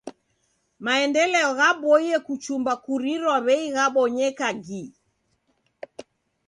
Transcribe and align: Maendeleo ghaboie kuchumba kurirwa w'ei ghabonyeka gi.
Maendeleo 0.85 1.51
ghaboie 1.59 2.15
kuchumba 2.25 2.73
kurirwa 2.85 3.35
w'ei 3.45 3.67
ghabonyeka 3.75 4.49
gi. 4.65 4.83